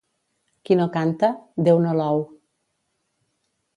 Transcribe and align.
Qui 0.69 0.77
no 0.79 0.87
canta, 0.95 1.29
Déu 1.67 1.81
no 1.85 1.93
l'ou. 1.99 2.25